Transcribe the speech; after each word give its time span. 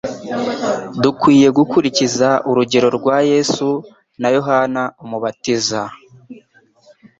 dukwiye 1.01 1.47
gukurikiza 1.57 2.29
urugero 2.49 2.87
rwa 2.97 3.17
Yesu 3.31 3.69
na 4.21 4.29
Yohana 4.35 4.81
Umubatiza. 5.03 5.81